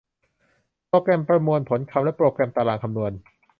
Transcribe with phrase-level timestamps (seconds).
[0.89, 3.11] โปรแกรมประมวลผลคำและโปรแกรมตารางคำนวณ